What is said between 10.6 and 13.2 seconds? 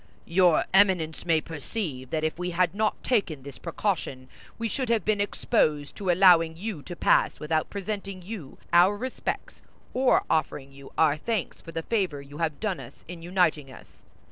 you our thanks for the favor you have done us